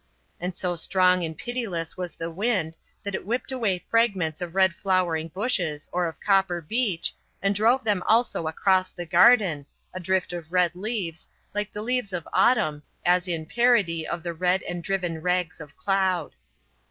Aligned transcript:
And 0.39 0.55
so 0.55 0.75
strong 0.75 1.23
and 1.23 1.37
pitiless 1.37 1.95
was 1.95 2.15
the 2.15 2.31
wind 2.31 2.75
that 3.03 3.13
it 3.13 3.23
whipped 3.23 3.51
away 3.51 3.77
fragments 3.77 4.41
of 4.41 4.55
red 4.55 4.73
flowering 4.73 5.27
bushes 5.27 5.87
or 5.91 6.07
of 6.07 6.19
copper 6.19 6.59
beech, 6.59 7.13
and 7.39 7.53
drove 7.53 7.83
them 7.83 8.01
also 8.07 8.47
across 8.47 8.91
the 8.91 9.05
garden, 9.05 9.67
a 9.93 9.99
drift 9.99 10.33
of 10.33 10.51
red 10.51 10.73
leaves, 10.73 11.29
like 11.53 11.71
the 11.71 11.83
leaves 11.83 12.13
of 12.13 12.27
autumn, 12.33 12.81
as 13.05 13.27
in 13.27 13.45
parody 13.45 14.07
of 14.07 14.23
the 14.23 14.33
red 14.33 14.63
and 14.63 14.83
driven 14.83 15.21
rags 15.21 15.61
of 15.61 15.77
cloud. 15.77 16.33